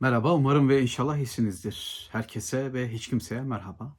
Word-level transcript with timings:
Merhaba, 0.00 0.34
umarım 0.34 0.68
ve 0.68 0.82
inşallah 0.82 1.16
iyisinizdir. 1.16 2.08
Herkese 2.12 2.72
ve 2.72 2.92
hiç 2.92 3.08
kimseye 3.08 3.42
merhaba. 3.42 3.96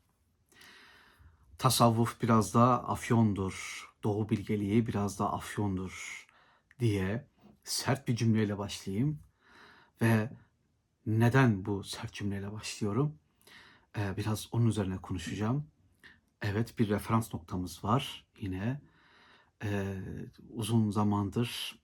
Tasavvuf 1.58 2.22
biraz 2.22 2.54
da 2.54 2.90
afyondur, 2.90 3.86
doğu 4.04 4.30
bilgeliği 4.30 4.88
biraz 4.88 5.20
da 5.20 5.34
afyondur 5.34 6.26
diye 6.80 7.28
sert 7.64 8.08
bir 8.08 8.16
cümleyle 8.16 8.58
başlayayım. 8.58 9.20
Ve 10.02 10.30
neden 11.06 11.66
bu 11.66 11.84
sert 11.84 12.14
cümleyle 12.14 12.52
başlıyorum? 12.52 13.16
Ee, 13.98 14.18
biraz 14.18 14.50
onun 14.52 14.68
üzerine 14.68 14.98
konuşacağım. 14.98 15.68
Evet, 16.42 16.80
bir 16.80 16.90
referans 16.90 17.34
noktamız 17.34 17.84
var 17.84 18.26
yine. 18.40 18.82
Ee, 19.64 19.98
uzun 20.50 20.92
zamandır 20.92 21.80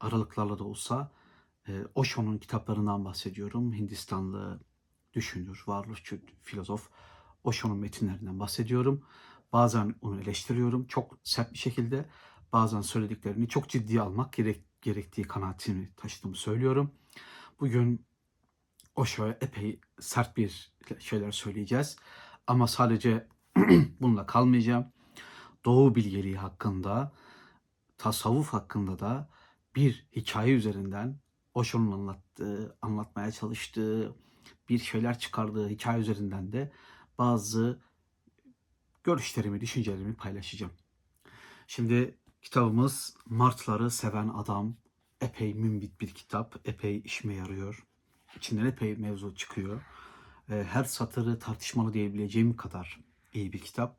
aralıklarla 0.00 0.58
da 0.58 0.64
olsa 0.64 1.12
Osho'nun 1.94 2.38
kitaplarından 2.38 3.04
bahsediyorum. 3.04 3.72
Hindistanlı 3.72 4.60
düşünür, 5.14 5.64
varoluşçu 5.66 6.18
filozof 6.42 6.88
Osho'nun 7.44 7.78
metinlerinden 7.78 8.40
bahsediyorum. 8.40 9.02
Bazen 9.52 9.94
onu 10.00 10.20
eleştiriyorum 10.20 10.86
çok 10.86 11.18
sert 11.24 11.52
bir 11.52 11.58
şekilde. 11.58 12.08
Bazen 12.52 12.80
söylediklerini 12.80 13.48
çok 13.48 13.68
ciddiye 13.68 14.00
almak 14.00 14.32
gerek, 14.32 14.82
gerektiği 14.82 15.22
kanaatini 15.22 15.88
taşıdığımı 15.96 16.36
söylüyorum. 16.36 16.90
Bugün 17.60 18.06
Osho'ya 18.94 19.38
epey 19.40 19.80
sert 20.00 20.36
bir 20.36 20.74
şeyler 20.98 21.32
söyleyeceğiz. 21.32 21.96
Ama 22.46 22.66
sadece 22.66 23.28
bununla 24.00 24.26
kalmayacağım. 24.26 24.92
Doğu 25.64 25.94
bilgeliği 25.94 26.36
hakkında, 26.36 27.12
tasavvuf 27.98 28.48
hakkında 28.48 28.98
da 28.98 29.30
bir 29.76 30.06
hikaye 30.16 30.54
üzerinden 30.54 31.23
Osho'nun 31.54 31.92
anlattığı, 31.92 32.76
anlatmaya 32.82 33.32
çalıştığı, 33.32 34.14
bir 34.68 34.78
şeyler 34.78 35.18
çıkardığı 35.18 35.68
hikaye 35.68 36.00
üzerinden 36.00 36.52
de 36.52 36.72
bazı 37.18 37.80
görüşlerimi, 39.04 39.60
düşüncelerimi 39.60 40.14
paylaşacağım. 40.14 40.72
Şimdi 41.66 42.18
kitabımız 42.42 43.16
Martları 43.26 43.90
Seven 43.90 44.28
Adam. 44.28 44.76
Epey 45.20 45.54
mümbit 45.54 46.00
bir 46.00 46.08
kitap, 46.08 46.60
epey 46.64 47.02
işime 47.04 47.34
yarıyor. 47.34 47.86
İçinden 48.36 48.66
epey 48.66 48.96
mevzu 48.96 49.34
çıkıyor. 49.34 49.82
Her 50.46 50.84
satırı 50.84 51.38
tartışmalı 51.38 51.92
diyebileceğim 51.92 52.56
kadar 52.56 53.00
iyi 53.32 53.52
bir 53.52 53.58
kitap. 53.58 53.98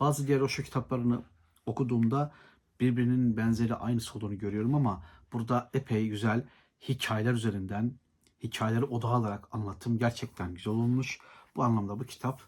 Bazı 0.00 0.26
diğer 0.26 0.40
Osho 0.40 0.62
kitaplarını 0.62 1.24
okuduğumda 1.66 2.34
birbirinin 2.80 3.36
benzeri 3.36 3.74
aynısı 3.74 4.18
olduğunu 4.18 4.38
görüyorum 4.38 4.74
ama 4.74 5.04
burada 5.32 5.70
epey 5.74 6.08
güzel 6.08 6.48
hikayeler 6.88 7.32
üzerinden 7.32 7.98
hikayeleri 8.42 8.84
odağa 8.84 9.08
alarak 9.08 9.48
anlattım. 9.52 9.98
Gerçekten 9.98 10.54
güzel 10.54 10.72
olmuş. 10.72 11.18
Bu 11.56 11.62
anlamda 11.62 12.00
bu 12.00 12.04
kitap 12.04 12.42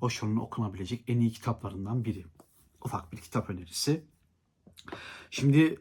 Osho'nun 0.00 0.36
okunabilecek 0.36 1.04
en 1.08 1.20
iyi 1.20 1.30
kitaplarından 1.30 2.04
biri. 2.04 2.24
Ufak 2.84 3.12
bir 3.12 3.16
kitap 3.16 3.50
önerisi. 3.50 4.04
Şimdi 5.30 5.78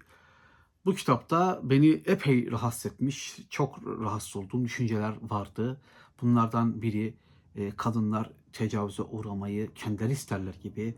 bu 0.86 0.95
kitapta 0.95 1.59
beni 1.64 1.89
epey 1.89 2.52
rahatsız 2.52 2.91
etmiş, 2.91 3.39
çok 3.50 3.88
rahatsız 3.88 4.36
olduğum 4.36 4.63
düşünceler 4.63 5.16
vardı. 5.22 5.81
Bunlardan 6.22 6.81
biri 6.81 7.17
e, 7.56 7.72
kadınlar 7.72 8.31
tecavüze 8.53 9.03
uğramayı 9.03 9.73
kendileri 9.73 10.11
isterler 10.11 10.53
gibi 10.63 10.95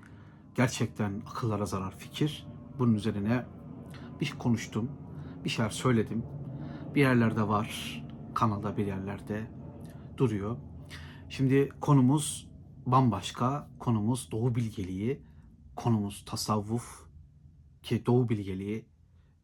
gerçekten 0.55 1.21
akıllara 1.27 1.65
zarar 1.65 1.97
fikir. 1.97 2.47
Bunun 2.79 2.95
üzerine 2.95 3.45
bir 4.21 4.31
konuştum, 4.39 4.91
bir 5.43 5.49
şeyler 5.49 5.69
söyledim. 5.69 6.23
Bir 6.95 7.01
yerlerde 7.01 7.47
var, 7.47 8.01
kanalda 8.35 8.77
bir 8.77 8.87
yerlerde 8.87 9.51
duruyor. 10.17 10.57
Şimdi 11.29 11.69
konumuz 11.81 12.49
bambaşka. 12.85 13.69
Konumuz 13.79 14.31
Doğu 14.31 14.55
bilgeliği, 14.55 15.21
konumuz 15.75 16.25
tasavvuf 16.25 17.05
ki 17.83 18.05
Doğu 18.05 18.29
bilgeliği 18.29 18.85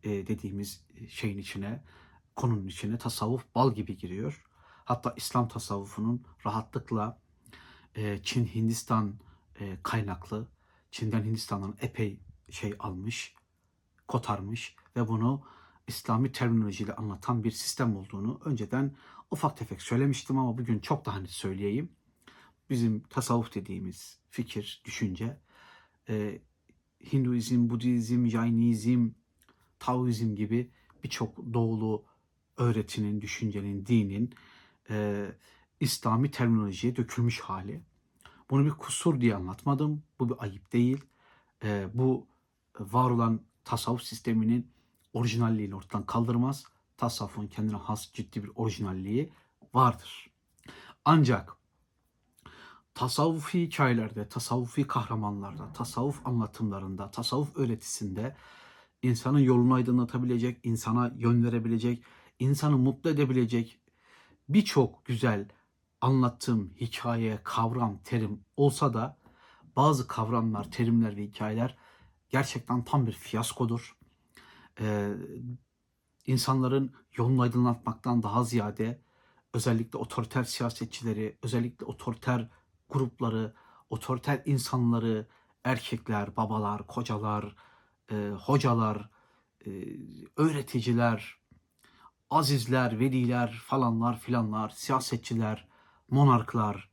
e, 0.03 0.09
dediğimiz 0.09 0.85
şeyin 1.09 1.37
içine, 1.37 1.83
konunun 2.35 2.67
içine 2.67 2.97
tasavvuf 2.97 3.55
bal 3.55 3.75
gibi 3.75 3.97
giriyor. 3.97 4.43
Hatta 4.85 5.13
İslam 5.17 5.47
tasavvufunun 5.47 6.25
rahatlıkla 6.45 7.19
e, 7.95 8.19
Çin 8.23 8.45
Hindistan 8.45 9.15
e, 9.59 9.77
kaynaklı, 9.83 10.47
Çin'den 10.91 11.23
Hindistan'dan 11.23 11.75
epey 11.81 12.19
şey 12.49 12.73
almış, 12.79 13.35
kotarmış 14.07 14.75
ve 14.95 15.07
bunu 15.07 15.43
İslami 15.87 16.31
terminolojiyle 16.31 16.95
anlatan 16.95 17.43
bir 17.43 17.51
sistem 17.51 17.95
olduğunu 17.95 18.41
önceden 18.45 18.95
ufak 19.31 19.57
tefek 19.57 19.81
söylemiştim 19.81 20.37
ama 20.37 20.57
bugün 20.57 20.79
çok 20.79 21.05
daha 21.05 21.19
net 21.19 21.29
söyleyeyim. 21.29 21.89
Bizim 22.69 22.99
tasavvuf 22.99 23.55
dediğimiz 23.55 24.19
fikir, 24.29 24.81
düşünce, 24.85 25.37
e, 26.09 26.41
Hinduizm, 27.13 27.69
Budizm, 27.69 28.25
Jainizm, 28.25 29.09
Taoizm 29.79 30.35
gibi 30.35 30.71
birçok 31.03 31.53
doğulu 31.53 32.05
öğretinin, 32.57 33.21
düşüncenin, 33.21 33.85
dinin 33.85 34.33
e, 34.89 35.25
İslami 35.79 36.31
terminolojiye 36.31 36.95
dökülmüş 36.95 37.39
hali. 37.39 37.81
Bunu 38.49 38.65
bir 38.65 38.71
kusur 38.71 39.21
diye 39.21 39.35
anlatmadım. 39.35 40.03
Bu 40.19 40.29
bir 40.29 40.35
ayıp 40.43 40.73
değil. 40.73 41.05
E, 41.63 41.87
bu 41.93 42.27
var 42.79 43.09
olan 43.09 43.41
tasavvuf 43.63 44.03
sisteminin 44.03 44.71
orijinalliğini 45.17 45.75
ortadan 45.75 46.05
kaldırmaz. 46.05 46.63
Tasavvufun 46.97 47.47
kendine 47.47 47.77
has 47.77 48.13
ciddi 48.13 48.43
bir 48.43 48.51
orijinalliği 48.55 49.33
vardır. 49.73 50.29
Ancak 51.05 51.57
tasavvufi 52.93 53.61
hikayelerde, 53.61 54.29
tasavvufi 54.29 54.87
kahramanlarda, 54.87 55.73
tasavvuf 55.73 56.27
anlatımlarında, 56.27 57.11
tasavvuf 57.11 57.57
öğretisinde 57.57 58.35
insanın 59.01 59.39
yolunu 59.39 59.73
aydınlatabilecek, 59.73 60.59
insana 60.63 61.11
yön 61.15 61.43
verebilecek, 61.43 62.03
insanı 62.39 62.77
mutlu 62.77 63.09
edebilecek 63.09 63.79
birçok 64.49 65.05
güzel 65.05 65.47
anlatım, 66.01 66.73
hikaye, 66.81 67.39
kavram, 67.43 67.99
terim 68.03 68.45
olsa 68.57 68.93
da 68.93 69.17
bazı 69.75 70.07
kavramlar, 70.07 70.71
terimler 70.71 71.17
ve 71.17 71.23
hikayeler 71.23 71.77
gerçekten 72.29 72.83
tam 72.83 73.07
bir 73.07 73.11
fiyaskodur. 73.11 73.97
Ee, 74.79 75.13
insanların 76.25 76.93
yolunu 77.15 77.41
aydınlatmaktan 77.41 78.23
daha 78.23 78.43
ziyade 78.43 79.01
özellikle 79.53 79.97
otoriter 79.97 80.43
siyasetçileri, 80.43 81.37
özellikle 81.43 81.85
otoriter 81.85 82.49
grupları, 82.89 83.53
otoriter 83.89 84.41
insanları, 84.45 85.27
erkekler, 85.63 86.35
babalar, 86.35 86.87
kocalar, 86.87 87.55
e, 88.11 88.29
hocalar, 88.29 89.09
e, 89.65 89.69
öğreticiler, 90.37 91.37
azizler, 92.29 92.99
veliler 92.99 93.61
falanlar 93.65 94.19
filanlar, 94.19 94.69
siyasetçiler, 94.69 95.67
monarklar, 96.09 96.89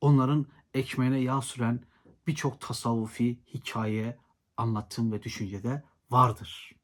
onların 0.00 0.46
ekmeğine 0.74 1.18
yağ 1.20 1.42
süren 1.42 1.80
birçok 2.26 2.60
tasavvufi 2.60 3.40
hikaye, 3.54 4.18
anlatım 4.56 5.12
ve 5.12 5.22
düşüncede 5.22 5.84
vardır. 6.10 6.76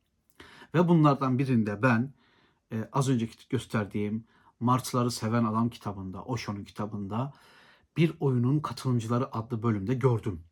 Ve 0.75 0.89
bunlardan 0.89 1.39
birinde 1.39 1.83
ben 1.83 2.15
e, 2.73 2.89
az 2.93 3.09
önceki 3.09 3.49
gösterdiğim 3.49 4.25
Martıları 4.61 5.11
Seven 5.11 5.45
Adam 5.45 5.71
kitabında, 5.71 6.25
Osho'nun 6.25 6.65
kitabında 6.65 7.33
bir 7.97 8.15
oyunun 8.21 8.61
katılımcıları 8.61 9.37
adlı 9.37 9.63
bölümde 9.63 9.95
gördüm. 9.95 10.45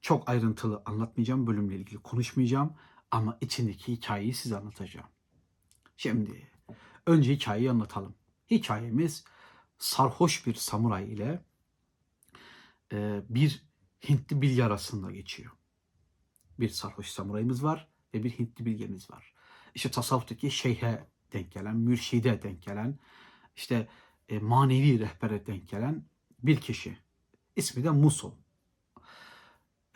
Çok 0.00 0.28
ayrıntılı 0.28 0.82
anlatmayacağım, 0.86 1.46
bölümle 1.46 1.76
ilgili 1.76 1.98
konuşmayacağım 1.98 2.74
ama 3.10 3.38
içindeki 3.40 3.92
hikayeyi 3.92 4.34
size 4.34 4.56
anlatacağım. 4.56 5.06
Şimdi 5.96 6.50
önce 7.06 7.32
hikayeyi 7.34 7.70
anlatalım. 7.70 8.14
Hikayemiz 8.50 9.24
sarhoş 9.78 10.46
bir 10.46 10.54
samuray 10.54 11.12
ile 11.12 11.44
e, 12.92 13.22
bir 13.28 13.70
Hintli 14.08 14.42
bilge 14.42 14.64
arasında 14.64 15.10
geçiyor. 15.10 15.52
Bir 16.60 16.68
sarhoş 16.68 17.06
samurayımız 17.06 17.64
var 17.64 17.88
bir 18.14 18.30
Hintli 18.30 18.66
bilgemiz 18.66 19.10
var. 19.10 19.34
İşte 19.74 19.90
tasavvuftaki 19.90 20.50
şeyhe 20.50 21.06
denk 21.32 21.52
gelen, 21.52 21.76
mürşide 21.76 22.42
denk 22.42 22.62
gelen, 22.62 22.98
işte 23.56 23.88
e, 24.28 24.38
manevi 24.38 25.00
rehbere 25.00 25.46
denk 25.46 25.68
gelen 25.68 26.04
bir 26.42 26.60
kişi. 26.60 26.98
İsmi 27.56 27.84
de 27.84 27.90
Muso. 27.90 28.34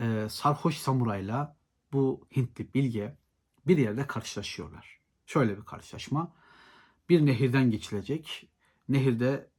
E, 0.00 0.26
sarhoş 0.30 0.76
samurayla 0.76 1.56
bu 1.92 2.26
Hintli 2.36 2.74
bilge 2.74 3.16
bir 3.66 3.78
yerde 3.78 4.06
karşılaşıyorlar. 4.06 5.00
Şöyle 5.26 5.58
bir 5.58 5.64
karşılaşma. 5.64 6.32
Bir 7.08 7.26
nehirden 7.26 7.70
geçilecek. 7.70 8.48
Nehirde 8.88 9.50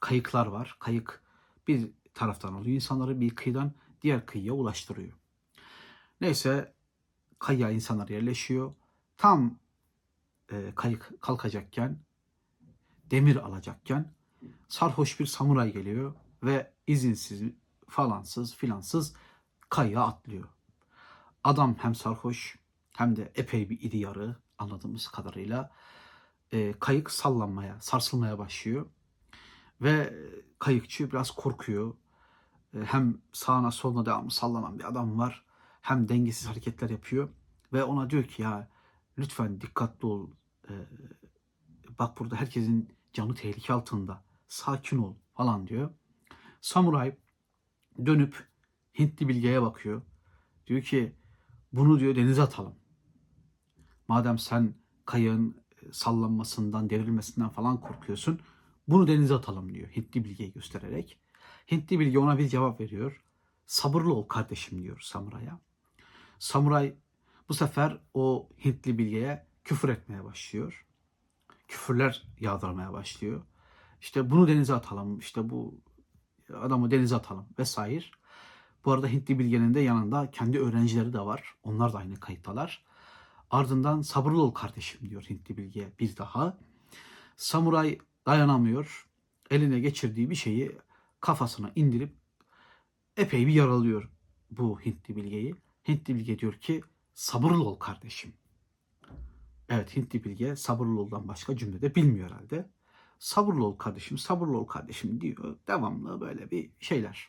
kayıklar 0.00 0.46
var. 0.46 0.76
Kayık 0.80 1.22
bir 1.68 1.90
taraftan 2.14 2.52
alıyor 2.52 2.74
insanları 2.74 3.20
bir 3.20 3.34
kıyıdan 3.34 3.72
diğer 4.02 4.26
kıyıya 4.26 4.52
ulaştırıyor. 4.52 5.12
Neyse 6.20 6.74
kayığa 7.42 7.70
insanlar 7.70 8.08
yerleşiyor. 8.08 8.74
Tam 9.16 9.58
e, 10.52 10.72
kayık 10.74 11.12
kalkacakken 11.20 11.98
demir 13.10 13.36
alacakken 13.36 14.12
sarhoş 14.68 15.20
bir 15.20 15.26
samuray 15.26 15.72
geliyor 15.72 16.14
ve 16.42 16.72
izinsiz 16.86 17.42
falansız 17.88 18.54
filansız 18.54 19.14
kayaya 19.70 20.02
atlıyor. 20.02 20.48
Adam 21.44 21.74
hem 21.78 21.94
sarhoş 21.94 22.58
hem 22.92 23.16
de 23.16 23.32
epey 23.34 23.70
bir 23.70 23.80
iri 23.80 23.98
yarı 23.98 24.36
anladığımız 24.58 25.08
kadarıyla 25.08 25.70
e, 26.52 26.72
kayık 26.72 27.10
sallanmaya, 27.10 27.80
sarsılmaya 27.80 28.38
başlıyor. 28.38 28.86
Ve 29.80 30.14
kayıkçı 30.58 31.10
biraz 31.10 31.30
korkuyor. 31.30 31.94
E, 32.74 32.78
hem 32.78 33.18
sağına 33.32 33.70
soluna 33.70 34.06
devamlı 34.06 34.30
sallanan 34.30 34.78
bir 34.78 34.84
adam 34.84 35.18
var. 35.18 35.44
Hem 35.82 36.08
dengesiz 36.08 36.48
hareketler 36.48 36.90
yapıyor. 36.90 37.28
Ve 37.72 37.84
ona 37.84 38.10
diyor 38.10 38.24
ki 38.24 38.42
ya 38.42 38.68
lütfen 39.18 39.60
dikkatli 39.60 40.06
ol. 40.06 40.30
E, 40.68 40.72
bak 41.98 42.18
burada 42.18 42.36
herkesin 42.36 42.88
canı 43.12 43.34
tehlike 43.34 43.72
altında. 43.72 44.24
Sakin 44.48 44.98
ol 44.98 45.14
falan 45.34 45.66
diyor. 45.66 45.90
Samuray 46.60 47.16
dönüp 48.06 48.52
Hintli 48.98 49.28
bilgeye 49.28 49.62
bakıyor. 49.62 50.02
Diyor 50.66 50.82
ki 50.82 51.16
bunu 51.72 52.00
diyor 52.00 52.16
denize 52.16 52.42
atalım. 52.42 52.74
Madem 54.08 54.38
sen 54.38 54.74
kayığın 55.04 55.62
sallanmasından, 55.92 56.90
devrilmesinden 56.90 57.48
falan 57.48 57.80
korkuyorsun. 57.80 58.40
Bunu 58.88 59.06
denize 59.06 59.34
atalım 59.34 59.74
diyor 59.74 59.88
Hintli 59.88 60.24
bilgeyi 60.24 60.52
göstererek. 60.52 61.18
Hintli 61.70 62.00
bilge 62.00 62.18
ona 62.18 62.38
bir 62.38 62.48
cevap 62.48 62.80
veriyor. 62.80 63.24
Sabırlı 63.66 64.14
ol 64.14 64.28
kardeşim 64.28 64.82
diyor 64.82 65.00
samuraya. 65.02 65.60
Samuray 66.42 66.94
bu 67.48 67.54
sefer 67.54 67.98
o 68.14 68.48
Hintli 68.64 68.98
bilgeye 68.98 69.46
küfür 69.64 69.88
etmeye 69.88 70.24
başlıyor. 70.24 70.86
Küfürler 71.68 72.22
yağdırmaya 72.40 72.92
başlıyor. 72.92 73.42
İşte 74.00 74.30
bunu 74.30 74.48
denize 74.48 74.74
atalım, 74.74 75.18
işte 75.18 75.50
bu 75.50 75.80
adamı 76.54 76.90
denize 76.90 77.16
atalım 77.16 77.46
vesaire. 77.58 78.04
Bu 78.84 78.92
arada 78.92 79.08
Hintli 79.08 79.38
bilgenin 79.38 79.74
de 79.74 79.80
yanında 79.80 80.30
kendi 80.30 80.58
öğrencileri 80.60 81.12
de 81.12 81.20
var. 81.20 81.54
Onlar 81.62 81.92
da 81.92 81.98
aynı 81.98 82.20
kayıttalar. 82.20 82.84
Ardından 83.50 84.02
sabırlı 84.02 84.42
ol 84.42 84.54
kardeşim 84.54 85.10
diyor 85.10 85.22
Hintli 85.22 85.56
bilge 85.56 85.92
bir 85.98 86.16
daha. 86.16 86.58
Samuray 87.36 87.98
dayanamıyor. 88.26 89.08
Eline 89.50 89.80
geçirdiği 89.80 90.30
bir 90.30 90.34
şeyi 90.34 90.78
kafasına 91.20 91.72
indirip 91.76 92.16
epey 93.16 93.46
bir 93.46 93.52
yaralıyor 93.52 94.10
bu 94.50 94.80
Hintli 94.80 95.16
bilgeyi. 95.16 95.56
Hintli 95.88 96.14
bilge 96.14 96.38
diyor 96.38 96.52
ki 96.52 96.82
sabırlı 97.14 97.64
ol 97.64 97.78
kardeşim. 97.78 98.34
Evet 99.68 99.96
Hintli 99.96 100.24
bilge 100.24 100.56
sabırlı 100.56 101.00
oldan 101.00 101.28
başka 101.28 101.56
cümlede 101.56 101.94
bilmiyor 101.94 102.30
herhalde. 102.30 102.70
Sabırlı 103.18 103.66
ol 103.66 103.76
kardeşim, 103.78 104.18
sabırlı 104.18 104.58
ol 104.58 104.66
kardeşim 104.66 105.20
diyor. 105.20 105.58
Devamlı 105.68 106.20
böyle 106.20 106.50
bir 106.50 106.70
şeyler. 106.80 107.28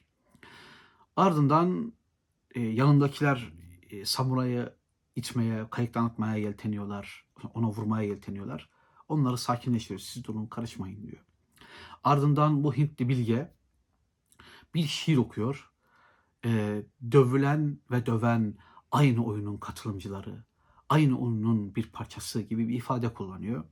Ardından 1.15 1.93
e, 2.55 2.61
yanındakiler 2.61 3.53
e, 3.89 4.05
samurayı 4.05 4.73
itmeye, 5.15 5.69
kayıktan 5.69 6.05
atmaya 6.05 6.35
yelteniyorlar. 6.35 7.25
Ona 7.53 7.67
vurmaya 7.67 8.07
yelteniyorlar. 8.07 8.69
Onları 9.07 9.37
sakinleştiriyor. 9.37 9.99
Siz 9.99 10.23
durun 10.23 10.45
karışmayın 10.45 11.03
diyor. 11.03 11.25
Ardından 12.03 12.63
bu 12.63 12.73
Hintli 12.73 13.09
bilge 13.09 13.53
bir 14.73 14.83
şiir 14.83 15.17
okuyor. 15.17 15.72
Ee, 16.45 16.83
dövülen 17.11 17.79
ve 17.91 18.05
döven 18.05 18.55
aynı 18.91 19.25
oyunun 19.25 19.57
katılımcıları, 19.57 20.43
aynı 20.89 21.19
oyunun 21.19 21.75
bir 21.75 21.91
parçası 21.91 22.41
gibi 22.41 22.67
bir 22.67 22.75
ifade 22.75 23.13
kullanıyor. 23.13 23.63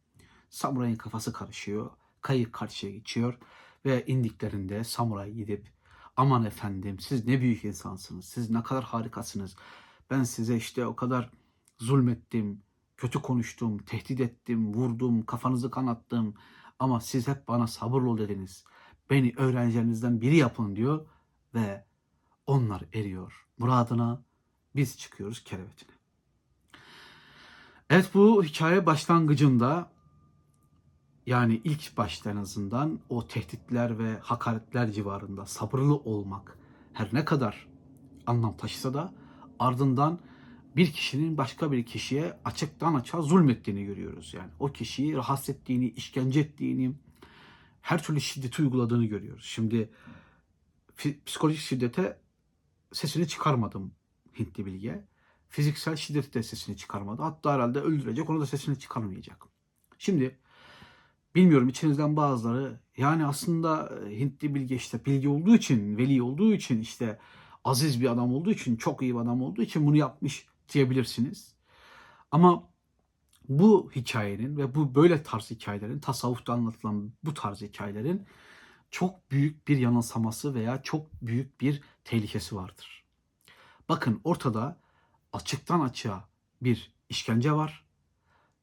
Samurayın 0.50 0.96
kafası 0.96 1.34
karışıyor. 1.34 1.90
Kayık 2.22 2.54
karşıya 2.54 2.92
geçiyor 2.92 3.38
ve 3.86 4.06
indiklerinde 4.06 4.84
samuray 4.84 5.34
gidip 5.34 5.72
aman 6.18 6.46
efendim 6.46 7.00
siz 7.00 7.28
ne 7.28 7.42
büyük 7.42 7.66
insansınız. 7.66 8.26
Siz 8.26 8.50
ne 8.50 8.64
kadar 8.64 8.84
harikasınız. 8.84 9.56
Ben 10.10 10.24
size 10.24 10.56
işte 10.56 10.86
o 10.86 10.96
kadar 10.96 11.32
zulmettim, 11.80 12.64
kötü 12.98 13.22
konuştum, 13.22 13.78
tehdit 13.78 14.20
ettim, 14.20 14.74
vurdum, 14.74 15.26
kafanızı 15.26 15.72
kanattım. 15.72 16.34
Ama 16.80 17.02
siz 17.02 17.28
hep 17.28 17.48
bana 17.48 17.68
sabırlı 17.68 18.10
ol 18.10 18.18
dediniz. 18.18 18.66
Beni 19.10 19.34
öğrencilerinizden 19.38 20.22
biri 20.22 20.38
yapın 20.38 20.76
diyor 20.76 21.08
ve 21.54 21.86
onlar 22.48 22.84
eriyor. 22.94 23.48
Muradına 23.58 24.22
biz 24.76 24.98
çıkıyoruz 24.98 25.44
kerevetine. 25.44 25.92
Evet 27.90 28.10
bu 28.14 28.44
hikaye 28.44 28.86
başlangıcında 28.86 29.92
yani 31.26 31.62
ilk 31.64 31.98
başta 31.98 32.32
en 32.32 32.36
azından 32.36 33.00
o 33.10 33.28
tehditler 33.28 34.00
ve 34.00 34.18
hakaretler 34.20 34.92
civarında 34.92 35.46
sabırlı 35.46 35.96
olmak 35.96 36.58
her 36.94 37.10
ne 37.14 37.26
kadar 37.26 37.68
anlam 38.28 38.58
taşısa 38.58 38.94
da 38.94 39.14
ardından 39.60 40.20
bir 40.76 40.92
kişinin 40.92 41.38
başka 41.38 41.72
bir 41.72 41.86
kişiye 41.86 42.40
açıktan 42.46 42.94
açığa 42.94 43.22
zulmettiğini 43.22 43.86
görüyoruz. 43.86 44.34
Yani 44.34 44.50
o 44.60 44.72
kişiyi 44.72 45.16
rahatsız 45.16 45.50
ettiğini, 45.50 45.90
işkence 45.90 46.40
ettiğini, 46.40 46.94
her 47.82 48.04
türlü 48.04 48.22
şiddeti 48.22 48.62
uyguladığını 48.62 49.06
görüyoruz. 49.06 49.46
Şimdi 49.46 49.90
psikolojik 51.26 51.62
şiddete 51.62 52.18
sesini 52.94 53.28
çıkarmadım 53.28 53.92
Hintli 54.40 54.66
bilge. 54.66 55.06
Fiziksel 55.50 55.96
şiddeti 55.96 56.34
de 56.34 56.44
sesini 56.44 56.78
çıkarmadı. 56.78 57.22
Hatta 57.22 57.54
herhalde 57.54 57.80
öldürecek 57.80 58.30
onu 58.30 58.42
da 58.42 58.46
sesini 58.46 58.80
çıkarmayacak. 58.80 59.48
Şimdi 59.98 60.40
bilmiyorum 61.36 61.70
içinizden 61.70 62.16
bazıları 62.16 62.80
yani 62.98 63.26
aslında 63.26 63.92
Hintli 64.10 64.56
bilge 64.56 64.76
işte 64.76 65.06
bilgi 65.06 65.30
olduğu 65.30 65.56
için, 65.56 65.98
veli 65.98 66.22
olduğu 66.22 66.54
için 66.54 66.82
işte 66.82 67.20
aziz 67.64 68.02
bir 68.02 68.12
adam 68.12 68.34
olduğu 68.34 68.52
için, 68.52 68.76
çok 68.76 69.02
iyi 69.02 69.16
bir 69.16 69.20
adam 69.20 69.42
olduğu 69.42 69.62
için 69.62 69.86
bunu 69.86 69.98
yapmış 69.98 70.46
diyebilirsiniz. 70.74 71.56
Ama 72.32 72.72
bu 73.50 73.92
hikayenin 73.96 74.58
ve 74.58 74.76
bu 74.76 74.96
böyle 74.96 75.24
tarz 75.24 75.52
hikayelerin, 75.52 76.00
tasavvufta 76.00 76.54
anlatılan 76.54 77.12
bu 77.24 77.34
tarz 77.34 77.62
hikayelerin 77.62 78.26
çok 78.92 79.32
büyük 79.32 79.68
bir 79.68 79.78
yanılsaması 79.78 80.54
veya 80.54 80.82
çok 80.82 81.22
büyük 81.22 81.62
bir 81.62 81.82
tehlikesi 82.04 82.56
vardır. 82.56 83.04
Bakın 83.90 84.22
ortada 84.24 84.80
açıktan 85.34 85.80
açığa 85.80 86.30
bir 86.62 86.94
işkence 87.10 87.52
var, 87.52 87.86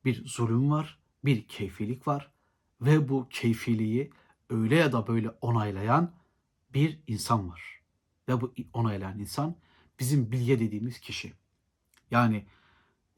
bir 0.04 0.26
zulüm 0.26 0.70
var, 0.70 0.98
bir 1.24 1.48
keyfilik 1.48 2.08
var 2.08 2.32
ve 2.80 3.08
bu 3.08 3.28
keyfiliği 3.30 4.12
öyle 4.50 4.76
ya 4.76 4.92
da 4.92 5.06
böyle 5.06 5.30
onaylayan 5.30 6.12
bir 6.74 7.00
insan 7.06 7.48
var. 7.48 7.80
Ve 8.28 8.40
bu 8.40 8.54
onaylayan 8.72 9.18
insan 9.18 9.56
bizim 9.98 10.32
bilge 10.32 10.60
dediğimiz 10.60 11.00
kişi. 11.00 11.32
Yani 12.10 12.46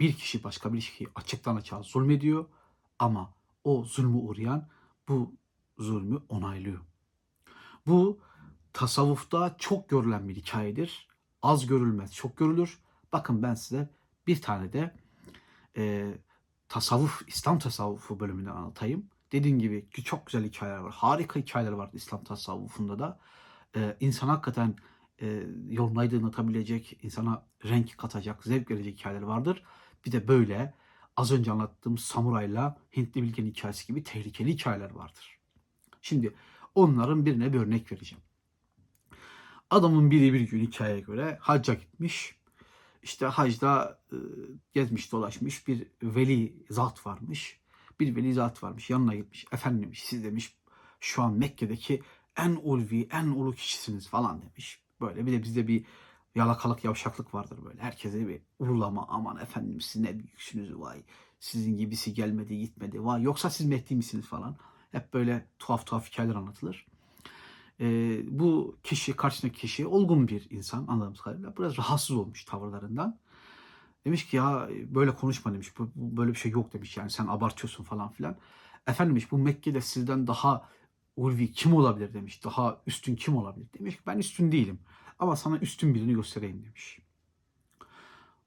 bir 0.00 0.12
kişi 0.12 0.44
başka 0.44 0.72
bir 0.72 0.80
kişiyi 0.80 1.08
açıktan 1.14 1.56
açığa 1.56 1.82
zulmediyor 1.82 2.46
ama 2.98 3.34
o 3.64 3.84
zulmü 3.84 4.16
uğrayan 4.16 4.68
bu 5.08 5.34
zulmü 5.78 6.22
onaylıyor. 6.28 6.80
Bu 7.86 8.20
tasavvufta 8.72 9.56
çok 9.58 9.88
görülen 9.88 10.28
bir 10.28 10.36
hikayedir. 10.36 11.08
Az 11.42 11.66
görülmez, 11.66 12.14
çok 12.14 12.36
görülür. 12.36 12.78
Bakın 13.12 13.42
ben 13.42 13.54
size 13.54 13.90
bir 14.26 14.42
tane 14.42 14.72
de 14.72 14.94
e, 15.76 16.14
tasavvuf, 16.68 17.22
İslam 17.26 17.58
tasavvufu 17.58 18.20
bölümünden 18.20 18.50
anlatayım. 18.50 19.06
Dediğim 19.32 19.58
gibi 19.58 19.90
ki 19.90 20.04
çok 20.04 20.26
güzel 20.26 20.44
hikayeler 20.44 20.78
var. 20.78 20.92
Harika 20.92 21.40
hikayeler 21.40 21.72
var 21.72 21.90
İslam 21.92 22.24
tasavvufunda 22.24 22.98
da. 22.98 23.18
E, 23.76 23.96
insan 24.00 24.28
hakikaten 24.28 24.76
e, 25.22 25.42
yolun 25.68 25.96
aydınlatabilecek, 25.96 26.98
insana 27.02 27.46
renk 27.64 27.98
katacak, 27.98 28.44
zevk 28.44 28.70
verecek 28.70 28.98
hikayeler 28.98 29.22
vardır. 29.22 29.64
Bir 30.06 30.12
de 30.12 30.28
böyle 30.28 30.74
az 31.16 31.32
önce 31.32 31.52
anlattığım 31.52 31.98
samurayla 31.98 32.76
Hintli 32.96 33.22
bilgenin 33.22 33.50
hikayesi 33.50 33.86
gibi 33.86 34.02
tehlikeli 34.02 34.52
hikayeler 34.52 34.90
vardır. 34.90 35.38
Şimdi 36.02 36.34
onların 36.74 37.26
birine 37.26 37.52
bir 37.52 37.58
örnek 37.58 37.92
vereceğim. 37.92 38.24
Adamın 39.70 40.10
biri 40.10 40.32
bir 40.32 40.40
gün 40.40 40.60
hikayeye 40.60 41.00
göre 41.00 41.38
hacca 41.40 41.74
gitmiş. 41.74 42.36
İşte 43.02 43.26
hacda 43.26 44.00
e, 44.12 44.16
gezmiş 44.72 45.12
dolaşmış 45.12 45.68
bir 45.68 45.86
veli 46.02 46.56
zat 46.70 47.06
varmış. 47.06 47.60
Bir 48.00 48.16
veli 48.16 48.34
zat 48.34 48.62
varmış 48.62 48.90
yanına 48.90 49.14
gitmiş. 49.14 49.46
Efendim 49.52 49.90
siz 49.94 50.24
demiş 50.24 50.56
şu 51.00 51.22
an 51.22 51.32
Mekke'deki 51.32 52.02
en 52.36 52.58
ulvi, 52.62 53.08
en 53.10 53.26
ulu 53.26 53.54
kişisiniz 53.54 54.08
falan 54.08 54.42
demiş. 54.42 54.82
Böyle 55.00 55.26
bir 55.26 55.32
de 55.32 55.42
bizde 55.42 55.68
bir 55.68 55.84
yalakalık, 56.34 56.84
yavşaklık 56.84 57.34
vardır 57.34 57.58
böyle. 57.64 57.82
Herkese 57.82 58.28
bir 58.28 58.40
urlama 58.58 59.06
aman 59.08 59.36
efendim 59.36 59.80
siz 59.80 60.02
ne 60.02 60.18
büyüksünüz 60.18 60.78
vay. 60.78 61.02
Sizin 61.40 61.76
gibisi 61.76 62.14
gelmedi 62.14 62.58
gitmedi 62.58 63.04
vay. 63.04 63.22
Yoksa 63.22 63.50
siz 63.50 63.66
Mehdi 63.66 63.96
misiniz 63.96 64.26
falan. 64.26 64.56
Hep 64.92 65.14
böyle 65.14 65.46
tuhaf 65.58 65.86
tuhaf 65.86 66.10
hikayeler 66.10 66.34
anlatılır. 66.34 66.86
Ee, 67.80 68.20
bu 68.30 68.76
kişi, 68.82 69.16
karşısındaki 69.16 69.58
kişi 69.58 69.87
olgun 69.87 70.28
bir 70.28 70.50
insan 70.50 70.87
anladığımız 70.88 71.20
kadarıyla. 71.20 71.56
Biraz 71.56 71.78
rahatsız 71.78 72.16
olmuş 72.16 72.44
tavırlarından. 72.44 73.18
Demiş 74.04 74.26
ki 74.26 74.37
ya 74.37 74.68
böyle 74.87 75.14
konuşma 75.14 75.52
demiş. 75.52 75.72
Böyle 75.96 76.30
bir 76.30 76.38
şey 76.38 76.52
yok 76.52 76.72
demiş 76.72 76.96
yani 76.96 77.10
sen 77.10 77.26
abartıyorsun 77.26 77.84
falan 77.84 78.10
filan. 78.10 78.37
Efendim 78.87 79.10
demiş 79.10 79.32
bu 79.32 79.38
Mekke'de 79.38 79.80
sizden 79.80 80.26
daha 80.26 80.68
ulvi 81.16 81.52
kim 81.52 81.75
olabilir 81.75 82.14
demiş. 82.14 82.44
Daha 82.44 82.82
üstün 82.87 83.16
kim 83.16 83.37
olabilir 83.37 83.66
demiş 83.78 83.99
ben 84.06 84.18
üstün 84.18 84.52
değilim. 84.52 84.78
Ama 85.18 85.37
sana 85.37 85.58
üstün 85.58 85.94
birini 85.94 86.14
göstereyim 86.14 86.64
demiş. 86.64 86.99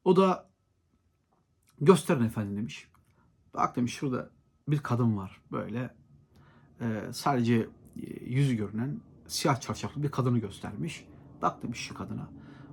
O 0.04 0.16
da 0.16 0.50
gösterin 1.82 2.24
efendim 2.24 2.58
demiş. 2.58 2.88
Bak 3.54 3.76
demiş 3.76 3.94
şurada 3.94 4.30
bir 4.68 4.80
kadın 4.80 5.18
var 5.18 5.42
böyle 5.52 5.96
e, 6.82 7.02
sadece 7.14 7.56
e, 7.56 8.26
yüzü 8.26 8.56
görünen 8.56 9.02
siyah 9.34 9.62
çarşaflı 9.62 10.04
bir 10.04 10.12
kadını 10.12 10.40
göstermiş. 10.40 11.06
Bak 11.42 11.64
demiş 11.64 11.80
şu 11.80 11.94
kadına. 11.94 12.30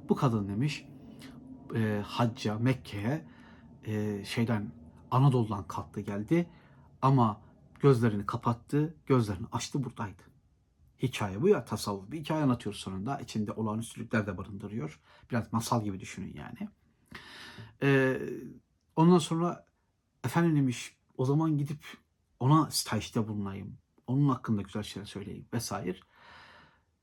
Bu 0.09 0.17
kadın 0.17 0.49
demiş 0.49 0.87
e, 1.75 2.03
hacca 2.07 2.59
Mekke'ye 2.59 3.27
e, 3.85 4.25
şeyden 4.25 4.73
Anadolu'dan 5.11 5.69
kalktı 5.69 6.01
geldi 6.01 6.51
ama 7.03 7.41
gözlerini 7.81 8.27
kapattı, 8.27 8.95
gözlerini 9.07 9.47
açtı 9.53 9.85
buradaydı. 9.85 10.23
Hikaye 11.03 11.43
bu 11.43 11.49
ya 11.49 11.65
tasavvuf. 11.65 12.11
Bir 12.11 12.21
hikaye 12.21 12.43
anlatıyor 12.43 12.75
sonunda. 12.75 13.21
İçinde 13.21 13.53
olağanüstülükler 13.53 14.27
de 14.27 14.39
barındırıyor. 14.39 15.01
Biraz 15.31 15.53
masal 15.53 15.85
gibi 15.85 16.01
düşünün 16.01 16.35
yani. 16.35 16.69
Ee, 17.83 18.21
ondan 18.97 19.19
sonra 19.19 19.67
efendim 20.25 20.57
demiş 20.57 20.97
o 21.17 21.25
zaman 21.25 21.59
gidip 21.59 21.85
ona 22.41 22.71
stajda 22.71 23.29
bulunayım. 23.29 23.79
Onun 24.07 24.29
hakkında 24.29 24.63
güzel 24.63 24.83
şeyler 24.83 25.07
söyleyeyim 25.07 25.47
vesaire. 25.53 25.99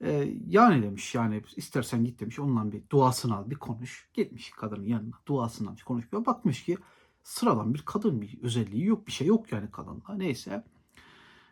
Ee, 0.01 0.33
yani 0.47 0.83
demiş 0.83 1.15
yani 1.15 1.43
istersen 1.55 2.05
git 2.05 2.19
demiş 2.19 2.39
onunla 2.39 2.71
bir 2.71 2.83
duasını 2.89 3.35
al 3.35 3.49
bir 3.49 3.55
konuş. 3.55 4.09
Gitmiş 4.13 4.51
kadının 4.51 4.85
yanına 4.85 5.15
duasını 5.27 5.67
almış 5.67 5.83
konuşmuyor. 5.83 6.25
Bakmış 6.25 6.63
ki 6.63 6.77
sıradan 7.23 7.73
bir 7.73 7.81
kadın 7.81 8.21
bir 8.21 8.41
özelliği 8.41 8.85
yok 8.85 9.07
bir 9.07 9.11
şey 9.11 9.27
yok 9.27 9.51
yani 9.51 9.71
kadında 9.71 10.13
neyse. 10.13 10.63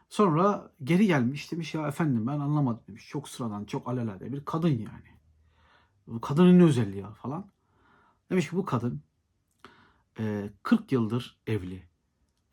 Sonra 0.09 0.71
geri 0.83 1.07
gelmiş 1.07 1.51
demiş 1.51 1.73
ya 1.73 1.87
efendim 1.87 2.27
ben 2.27 2.39
anlamadım 2.39 2.83
demiş. 2.87 3.07
Çok 3.09 3.29
sıradan 3.29 3.65
çok 3.65 3.87
alelade 3.87 4.33
bir 4.33 4.45
kadın 4.45 4.67
yani. 4.67 5.15
Bu 6.07 6.21
kadının 6.21 6.59
ne 6.59 6.63
özelliği 6.63 7.03
var 7.03 7.15
falan. 7.15 7.51
Demiş 8.31 8.49
ki 8.49 8.55
bu 8.55 8.65
kadın 8.65 9.01
e, 10.19 10.49
40 10.63 10.91
yıldır 10.91 11.39
evli 11.47 11.83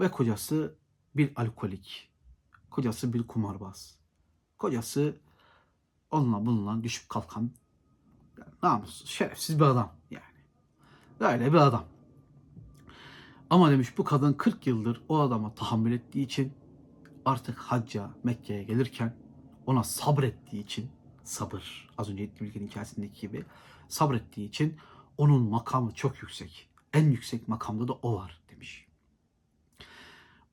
ve 0.00 0.11
kocası 0.11 0.76
bir 1.16 1.32
alkolik. 1.37 2.12
Kocası 2.70 3.12
bir 3.12 3.26
kumarbaz. 3.26 3.99
Kocası 4.58 5.16
onunla 6.12 6.47
bununla 6.47 6.85
düşüp 6.85 7.09
kalkan 7.09 7.50
namussuz, 8.62 9.09
şerefsiz 9.09 9.59
bir 9.61 9.64
adam 9.64 9.92
yani. 10.11 10.25
Öyle 11.21 11.52
bir 11.52 11.59
adam. 11.59 11.85
Ama 13.50 13.71
demiş 13.71 13.99
bu 13.99 14.04
kadın 14.04 14.33
40 14.33 14.66
yıldır 14.66 15.02
o 15.09 15.19
adama 15.19 15.54
tahammül 15.54 15.92
ettiği 15.92 16.23
için 16.23 16.52
artık 17.25 17.59
hacca 17.59 18.11
Mekke'ye 18.25 18.62
gelirken 18.62 19.16
ona 19.66 19.85
sabrettiği 19.85 20.62
için 20.62 20.90
sabır 21.25 21.88
az 21.99 22.11
önce 22.11 22.23
ettiğim 22.23 22.49
bilginin 22.49 22.69
hikayesindeki 22.69 23.21
gibi 23.21 23.45
sabrettiği 23.88 24.49
için 24.49 24.76
onun 25.19 25.42
makamı 25.42 25.95
çok 25.95 26.23
yüksek. 26.23 26.71
En 26.92 27.11
yüksek 27.11 27.49
makamda 27.49 27.88
da 27.88 27.92
o 27.92 28.14
var 28.14 28.42
demiş. 28.50 28.88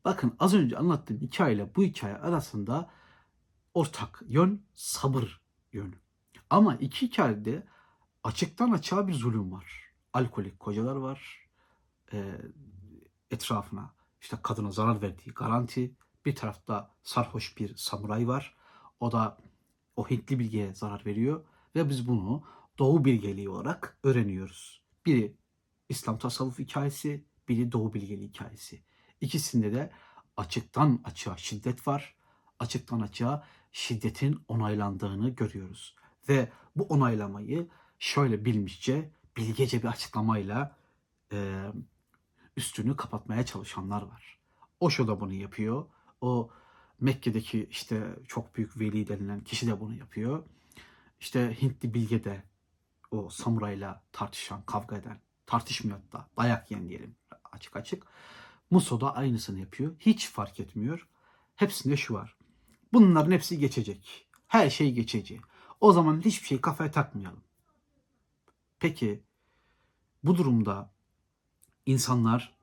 Bakın 0.05 0.35
az 0.39 0.53
önce 0.53 0.77
anlattığım 0.77 1.21
hikayeyle 1.21 1.75
bu 1.75 1.83
hikaye 1.83 2.15
arasında 2.15 2.89
ortak 3.73 4.21
yön 4.27 4.61
sabır 4.73 5.41
yönü. 5.71 5.95
Ama 6.49 6.75
iki 6.75 7.07
hikayede 7.07 7.67
açıktan 8.23 8.71
açığa 8.71 9.07
bir 9.07 9.13
zulüm 9.13 9.51
var. 9.51 9.91
Alkolik 10.13 10.59
kocalar 10.59 10.95
var. 10.95 11.49
E, 12.13 12.41
etrafına 13.31 13.93
işte 14.21 14.37
kadına 14.43 14.71
zarar 14.71 15.01
verdiği 15.01 15.29
garanti. 15.29 15.95
Bir 16.25 16.35
tarafta 16.35 16.95
sarhoş 17.03 17.57
bir 17.57 17.75
samuray 17.75 18.27
var. 18.27 18.57
O 18.99 19.11
da 19.11 19.37
o 19.95 20.09
Hintli 20.09 20.39
bilgiye 20.39 20.73
zarar 20.73 21.05
veriyor. 21.05 21.45
Ve 21.75 21.89
biz 21.89 22.07
bunu 22.07 22.43
Doğu 22.79 23.05
bilgeliği 23.05 23.49
olarak 23.49 23.97
öğreniyoruz. 24.03 24.81
Biri 25.05 25.37
İslam 25.89 26.17
tasavvuf 26.17 26.59
hikayesi, 26.59 27.25
biri 27.47 27.71
Doğu 27.71 27.93
bilgeliği 27.93 28.27
hikayesi. 28.27 28.83
İkisinde 29.21 29.73
de 29.73 29.91
açıktan 30.37 31.01
açığa 31.03 31.37
şiddet 31.37 31.87
var. 31.87 32.15
Açıktan 32.59 32.99
açığa 32.99 33.47
şiddetin 33.71 34.43
onaylandığını 34.47 35.29
görüyoruz. 35.29 35.95
Ve 36.29 36.51
bu 36.75 36.83
onaylamayı 36.83 37.67
şöyle 37.99 38.45
bilmişçe, 38.45 39.11
bilgece 39.37 39.81
bir 39.83 39.87
açıklamayla 39.87 40.75
e, 41.31 41.65
üstünü 42.57 42.95
kapatmaya 42.95 43.45
çalışanlar 43.45 44.01
var. 44.01 44.39
Osho 44.79 45.07
da 45.07 45.19
bunu 45.19 45.33
yapıyor. 45.33 45.85
O 46.21 46.49
Mekke'deki 46.99 47.67
işte 47.71 48.15
çok 48.27 48.55
büyük 48.55 48.79
veli 48.79 49.07
denilen 49.07 49.43
kişi 49.43 49.67
de 49.67 49.79
bunu 49.79 49.93
yapıyor. 49.93 50.43
İşte 51.19 51.61
Hintli 51.61 51.93
bilge 51.93 52.23
de 52.23 52.43
o 53.11 53.29
samurayla 53.29 54.03
tartışan, 54.11 54.61
kavga 54.65 54.97
eden, 54.97 55.19
tartışmıyor 55.45 55.99
da 56.11 56.29
dayak 56.37 56.71
yiyen 56.71 56.89
diyelim 56.89 57.15
açık 57.51 57.75
açık. 57.75 58.03
Muso 58.71 59.01
da 59.01 59.15
aynısını 59.15 59.59
yapıyor. 59.59 59.95
Hiç 59.99 60.29
fark 60.29 60.59
etmiyor. 60.59 61.07
Hepsinde 61.55 61.97
şu 61.97 62.13
var. 62.13 62.35
Bunların 62.93 63.31
hepsi 63.31 63.59
geçecek. 63.59 64.27
Her 64.47 64.69
şey 64.69 64.91
geçecek. 64.91 65.41
O 65.81 65.93
zaman 65.93 66.21
hiçbir 66.21 66.47
şey 66.47 66.61
kafaya 66.61 66.91
takmayalım. 66.91 67.43
Peki 68.79 69.23
bu 70.23 70.37
durumda 70.37 70.91
insanlar 71.85 72.55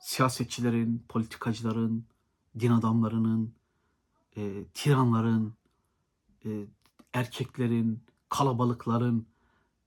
siyasetçilerin, 0.00 1.04
politikacıların, 1.08 2.04
din 2.60 2.70
adamlarının, 2.70 3.54
e, 4.36 4.64
tiranların, 4.74 5.54
e, 6.44 6.66
erkeklerin, 7.12 8.02
kalabalıkların 8.28 9.26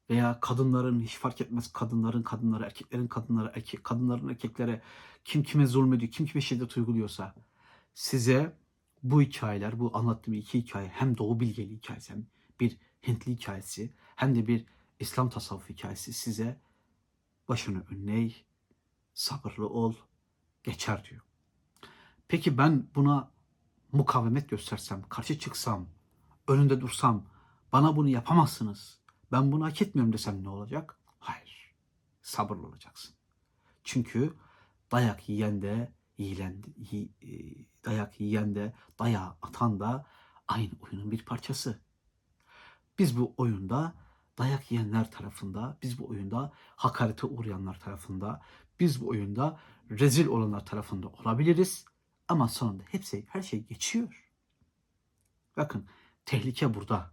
veya 0.10 0.40
kadınların 0.40 1.02
hiç 1.02 1.18
fark 1.18 1.42
etmez 1.42 1.74
kadınların 1.74 2.24
kadınları, 2.24 2.64
erkeklerin 2.66 3.08
kadınları, 3.08 3.52
erkek 3.56 3.84
kadınların 3.84 4.30
erkeklere 4.30 4.82
kim 5.26 5.44
kime 5.44 5.66
zulmediyor, 5.66 6.12
kim 6.12 6.26
kime 6.26 6.42
şiddet 6.42 6.78
uyguluyorsa 6.78 7.36
size 7.94 8.58
bu 9.04 9.22
hikayeler, 9.22 9.80
bu 9.80 9.98
anlattığım 9.98 10.34
iki 10.34 10.60
hikaye 10.60 10.88
hem 10.88 11.18
Doğu 11.18 11.40
bilgeli 11.40 11.76
hikayesi 11.76 12.14
hem 12.14 12.26
bir 12.60 12.78
Hintli 13.08 13.32
hikayesi 13.32 13.94
hem 14.16 14.36
de 14.36 14.48
bir 14.48 14.66
İslam 15.00 15.30
tasavvuf 15.30 15.70
hikayesi 15.70 16.14
size 16.14 16.62
başını 17.50 17.84
önley, 17.90 18.46
sabırlı 19.14 19.70
ol, 19.70 19.94
geçer 20.64 21.08
diyor. 21.10 21.22
Peki 22.28 22.58
ben 22.58 22.88
buna 22.96 23.32
mukavemet 23.92 24.50
göstersem, 24.50 25.04
karşı 25.10 25.40
çıksam, 25.40 25.88
önünde 26.48 26.82
dursam, 26.82 27.26
bana 27.72 27.96
bunu 27.96 28.10
yapamazsınız, 28.10 29.00
ben 29.32 29.52
bunu 29.52 29.66
hak 29.66 29.82
etmiyorum 29.82 30.14
desem 30.14 30.44
ne 30.44 30.50
olacak? 30.50 31.00
Hayır, 31.20 31.76
sabırlı 32.22 32.68
olacaksın. 32.68 33.16
Çünkü 33.84 34.34
dayak 34.92 35.30
yiyen 35.30 35.62
de, 35.62 35.92
yiyen, 36.18 36.64
yi, 36.92 37.10
e, 37.22 37.28
dayak 37.88 38.22
yiyen 38.22 38.56
de, 38.56 38.74
dayağı 39.00 39.36
atan 39.42 39.80
da 39.80 40.06
aynı 40.48 40.72
oyunun 40.82 41.12
bir 41.12 41.26
parçası. 41.26 41.80
Biz 43.00 43.18
bu 43.18 43.34
oyunda 43.38 43.94
dayak 44.38 44.72
yiyenler 44.72 45.12
tarafında, 45.12 45.78
biz 45.82 46.00
bu 46.00 46.08
oyunda 46.08 46.52
hakarete 46.76 47.28
uğrayanlar 47.28 47.80
tarafında, 47.80 48.42
biz 48.80 49.02
bu 49.02 49.08
oyunda 49.08 49.60
rezil 49.90 50.28
olanlar 50.28 50.66
tarafında 50.66 51.08
olabiliriz. 51.08 51.86
Ama 52.28 52.48
sonunda 52.48 52.84
hepsi, 52.88 53.26
her 53.30 53.42
şey 53.42 53.64
geçiyor. 53.64 54.32
Bakın 55.58 55.88
tehlike 56.26 56.74
burada. 56.74 57.12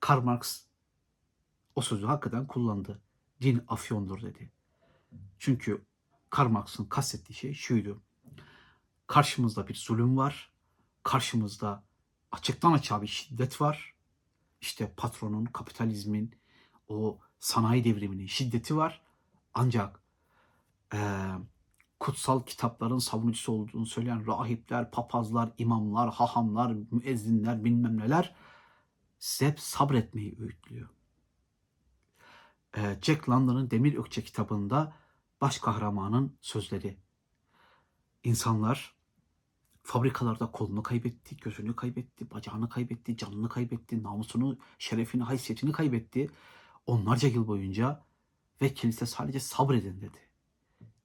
Karl 0.00 0.22
Marx 0.22 0.64
o 1.74 1.80
sözü 1.80 2.06
hakikaten 2.06 2.46
kullandı. 2.46 3.00
Din 3.40 3.64
afyondur 3.68 4.22
dedi. 4.22 4.50
Çünkü 5.38 5.84
Karl 6.30 6.48
Marx'ın 6.48 6.84
kastettiği 6.84 7.36
şey 7.36 7.54
şuydu. 7.54 8.02
Karşımızda 9.06 9.68
bir 9.68 9.74
zulüm 9.74 10.16
var. 10.16 10.52
Karşımızda 11.02 11.84
açıktan 12.32 12.72
açığa 12.72 13.02
bir 13.02 13.06
şiddet 13.06 13.60
var. 13.60 13.94
İşte 14.60 14.94
patronun, 14.96 15.44
kapitalizmin, 15.44 16.34
o 16.88 17.18
sanayi 17.40 17.84
devriminin 17.84 18.26
şiddeti 18.26 18.76
var. 18.76 19.02
Ancak 19.54 20.02
e, 20.94 21.28
kutsal 22.00 22.42
kitapların 22.42 22.98
savunucusu 22.98 23.52
olduğunu 23.52 23.86
söyleyen 23.86 24.26
rahipler, 24.26 24.90
papazlar, 24.90 25.52
imamlar, 25.58 26.10
hahamlar, 26.10 26.76
müezzinler 26.90 27.64
bilmem 27.64 27.98
neler 27.98 28.34
size 29.18 29.50
hep 29.50 29.60
sabretmeyi 29.60 30.36
öğütlüyor. 30.40 30.88
E, 32.76 32.98
Jack 33.02 33.28
London'ın 33.28 33.70
Demir 33.70 33.94
Ökçe 33.94 34.24
kitabında 34.24 34.96
baş 35.40 35.58
kahramanın 35.58 36.38
sözleri. 36.40 37.01
İnsanlar 38.24 38.94
fabrikalarda 39.82 40.50
kolunu 40.50 40.82
kaybetti, 40.82 41.36
gözünü 41.36 41.76
kaybetti, 41.76 42.30
bacağını 42.30 42.68
kaybetti, 42.68 43.16
canını 43.16 43.48
kaybetti, 43.48 44.02
namusunu, 44.02 44.58
şerefini, 44.78 45.22
haysiyetini 45.22 45.72
kaybetti. 45.72 46.30
Onlarca 46.86 47.28
yıl 47.28 47.46
boyunca 47.46 48.04
ve 48.62 48.74
kilise 48.74 49.06
sadece 49.06 49.40
sabredin 49.40 50.00
dedi 50.00 50.32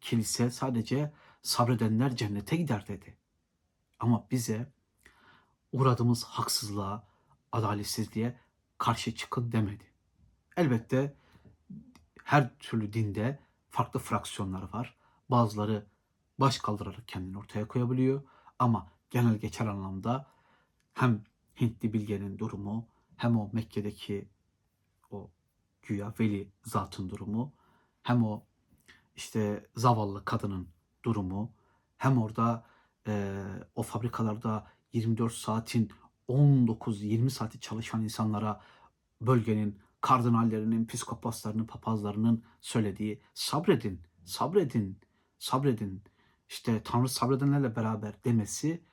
kilise 0.02 0.52
sadece 0.52 1.14
sabredenler 1.42 2.16
cennete 2.16 2.56
gider 2.56 2.88
dedi. 2.88 3.18
Ama 4.00 4.28
bize 4.32 4.72
uğradığımız 5.72 6.24
haksızlığa, 6.24 7.08
adaletsizliğe 7.52 8.40
karşı 8.78 9.16
çıkın 9.16 9.52
demedi. 9.52 9.84
Elbette 10.58 11.16
her 12.24 12.58
türlü 12.60 12.94
dinde 12.94 13.40
farklı 13.70 14.00
fraksiyonlar 14.00 14.74
var. 14.74 14.96
Bazıları 15.30 15.86
baş 16.39 16.58
kaldırarak 16.60 17.08
kendini 17.08 17.38
ortaya 17.38 17.67
koyabiliyor 17.67 18.22
ama 18.60 18.88
genel 19.10 19.36
geçer 19.36 19.67
anlamda 19.67 20.27
hem 20.94 21.24
Hintli 21.62 21.94
bilgenin 21.94 22.39
durumu 22.39 22.88
hem 23.15 23.39
o 23.39 23.50
Mekke'deki 23.53 24.29
o 25.12 25.32
güya 25.82 26.13
veli 26.20 26.51
zatın 26.63 27.10
durumu 27.10 27.53
hem 28.03 28.24
o 28.24 28.44
işte 29.15 29.67
zavallı 29.75 30.25
kadının 30.25 30.70
durumu 31.06 31.51
hem 31.98 32.22
orada 32.22 32.65
e, 33.08 33.44
o 33.75 33.84
fabrikalarda 33.84 34.67
24 34.94 35.34
saatin 35.34 35.89
19-20 36.29 37.29
saati 37.29 37.60
çalışan 37.60 38.03
insanlara 38.03 38.62
bölgenin 39.22 39.79
kardinallerinin, 40.01 40.86
psikopaslarının, 40.86 41.65
papazlarının 41.65 42.44
söylediği 42.62 43.22
sabredin, 43.34 44.01
sabredin, 44.25 45.00
sabredin. 45.39 46.03
İşte 46.50 46.84
Tanrı 46.84 47.10
sabredenlerle 47.10 47.75
beraber 47.75 48.24
demesi 48.24 48.84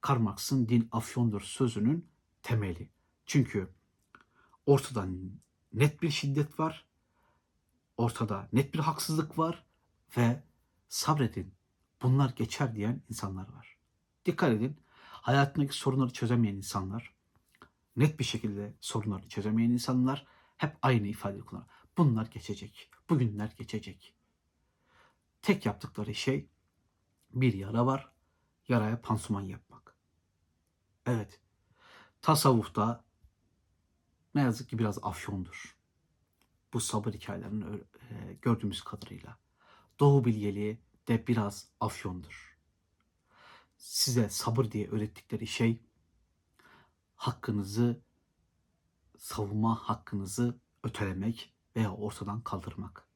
Karl 0.00 0.20
Marx'ın 0.20 0.68
din 0.68 0.88
afyondur 0.92 1.40
sözünün 1.40 2.08
temeli. 2.42 2.90
Çünkü 3.26 3.68
ortada 4.66 5.06
net 5.72 6.02
bir 6.02 6.10
şiddet 6.10 6.60
var, 6.60 6.86
ortada 7.96 8.48
net 8.52 8.74
bir 8.74 8.78
haksızlık 8.78 9.38
var 9.38 9.64
ve 10.16 10.42
sabredin 10.88 11.54
bunlar 12.02 12.30
geçer 12.30 12.74
diyen 12.74 13.02
insanlar 13.08 13.52
var. 13.52 13.78
Dikkat 14.24 14.52
edin 14.52 14.76
hayatındaki 15.10 15.76
sorunları 15.76 16.12
çözemeyen 16.12 16.56
insanlar, 16.56 17.14
net 17.96 18.18
bir 18.18 18.24
şekilde 18.24 18.74
sorunları 18.80 19.28
çözemeyen 19.28 19.70
insanlar 19.70 20.26
hep 20.56 20.76
aynı 20.82 21.06
ifadeyi 21.06 21.42
kullanır. 21.42 21.66
Bunlar 21.98 22.26
geçecek, 22.26 22.90
bugünler 23.10 23.54
geçecek. 23.58 24.14
Tek 25.42 25.66
yaptıkları 25.66 26.14
şey 26.14 26.48
bir 27.30 27.54
yara 27.54 27.86
var, 27.86 28.12
yaraya 28.68 29.00
pansuman 29.00 29.42
yapmak. 29.42 29.96
Evet, 31.06 31.40
tasavvufta 32.22 33.04
ne 34.34 34.40
yazık 34.40 34.68
ki 34.68 34.78
biraz 34.78 34.98
afyondur. 35.02 35.76
Bu 36.72 36.80
sabır 36.80 37.12
hikayelerini 37.12 37.80
e, 38.10 38.32
gördüğümüz 38.42 38.82
kadarıyla. 38.82 39.38
Doğu 40.00 40.24
bilgeliği 40.24 40.80
de 41.08 41.26
biraz 41.26 41.68
afyondur. 41.80 42.58
Size 43.76 44.28
sabır 44.28 44.70
diye 44.70 44.88
öğrettikleri 44.88 45.46
şey 45.46 45.82
hakkınızı 47.16 48.00
savunma 49.18 49.74
hakkınızı 49.74 50.58
ötelemek 50.82 51.54
veya 51.76 51.94
ortadan 51.94 52.40
kaldırmak. 52.40 53.06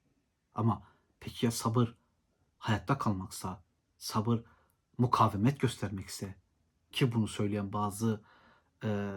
Ama 0.54 0.82
peki 1.20 1.46
ya 1.46 1.52
sabır 1.52 1.94
hayatta 2.58 2.98
kalmaksa, 2.98 3.62
sabır 4.02 4.44
mukavemet 4.98 5.60
göstermekse 5.60 6.34
ki 6.92 7.12
bunu 7.12 7.28
söyleyen 7.28 7.72
bazı 7.72 8.22
e, 8.84 9.12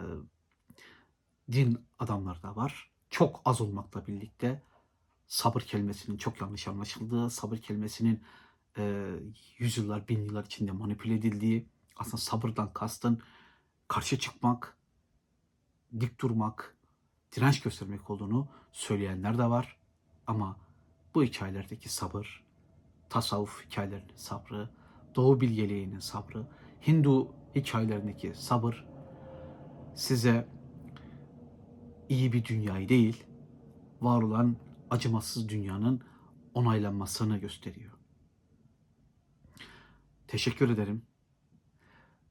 din 1.52 1.86
adamları 1.98 2.42
da 2.42 2.56
var. 2.56 2.90
Çok 3.10 3.40
az 3.44 3.60
olmakla 3.60 4.06
birlikte 4.06 4.62
sabır 5.26 5.60
kelimesinin 5.60 6.16
çok 6.16 6.40
yanlış 6.40 6.68
anlaşıldığı, 6.68 7.30
sabır 7.30 7.56
kelimesinin 7.56 8.22
e, 8.78 9.10
yüzyıllar, 9.58 10.08
bin 10.08 10.24
yıllar 10.24 10.44
içinde 10.44 10.72
manipüle 10.72 11.14
edildiği, 11.14 11.68
aslında 11.96 12.16
sabırdan 12.16 12.72
kastın 12.72 13.22
karşı 13.88 14.18
çıkmak, 14.18 14.76
dik 16.00 16.20
durmak, 16.20 16.76
direnç 17.36 17.62
göstermek 17.62 18.10
olduğunu 18.10 18.48
söyleyenler 18.72 19.38
de 19.38 19.50
var. 19.50 19.76
Ama 20.26 20.56
bu 21.14 21.24
hikayelerdeki 21.24 21.88
sabır, 21.88 22.45
tasavvuf 23.08 23.66
hikayelerinin 23.66 24.16
sabrı, 24.16 24.70
Doğu 25.14 25.40
bilgeliğinin 25.40 25.98
sabrı, 25.98 26.46
Hindu 26.86 27.34
hikayelerindeki 27.54 28.32
sabır 28.34 28.86
size 29.94 30.48
iyi 32.08 32.32
bir 32.32 32.44
dünyayı 32.44 32.88
değil, 32.88 33.24
var 34.00 34.22
olan 34.22 34.56
acımasız 34.90 35.48
dünyanın 35.48 36.02
onaylanmasını 36.54 37.38
gösteriyor. 37.38 37.92
Teşekkür 40.28 40.70
ederim. 40.70 41.02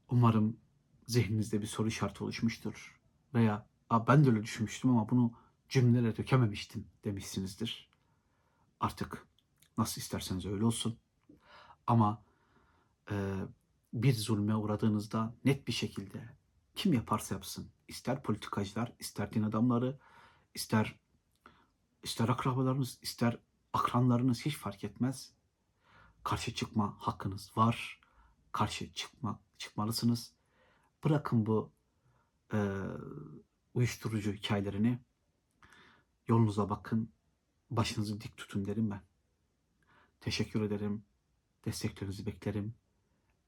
Umarım 0.09 0.57
zihninizde 1.07 1.61
bir 1.61 1.67
soru 1.67 1.87
işareti 1.87 2.23
oluşmuştur. 2.23 3.01
Veya 3.33 3.67
ben 4.07 4.25
de 4.25 4.29
öyle 4.29 4.43
düşünmüştüm 4.43 4.91
ama 4.91 5.09
bunu 5.09 5.33
cümlelere 5.69 6.17
dökememiştim 6.17 6.87
demişsinizdir. 7.03 7.89
Artık 8.79 9.27
nasıl 9.77 10.01
isterseniz 10.01 10.45
öyle 10.45 10.65
olsun. 10.65 10.97
Ama 11.87 12.23
e, 13.11 13.35
bir 13.93 14.13
zulme 14.13 14.55
uğradığınızda 14.55 15.35
net 15.45 15.67
bir 15.67 15.73
şekilde 15.73 16.35
kim 16.75 16.93
yaparsa 16.93 17.35
yapsın, 17.35 17.71
ister 17.87 18.23
politikacılar, 18.23 18.93
ister 18.99 19.33
din 19.33 19.43
adamları, 19.43 19.99
ister 20.53 20.99
ister 22.03 22.29
akrabalarınız, 22.29 22.99
ister 23.01 23.37
akranlarınız 23.73 24.45
hiç 24.45 24.57
fark 24.57 24.83
etmez. 24.83 25.33
Karşı 26.23 26.53
çıkma 26.53 26.95
hakkınız 26.99 27.57
var. 27.57 27.99
Karşı 28.51 28.93
çıkma 28.93 29.39
çıkmalısınız. 29.57 30.33
Bırakın 31.03 31.45
bu 31.45 31.71
e, 32.53 32.59
uyuşturucu 33.73 34.33
hikayelerini. 34.33 34.99
Yolunuza 36.27 36.69
bakın. 36.69 37.13
Başınızı 37.69 38.21
dik 38.21 38.37
tutun 38.37 38.65
derim 38.65 38.91
ben. 38.91 39.01
Teşekkür 40.25 40.61
ederim. 40.61 41.05
Desteklerinizi 41.65 42.25
beklerim. 42.25 42.75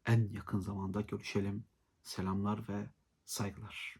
En 0.05 0.29
yakın 0.31 0.59
zamanda 0.59 1.01
görüşelim. 1.01 1.65
Selamlar 2.03 2.67
ve 2.69 2.89
saygılar. 3.25 3.95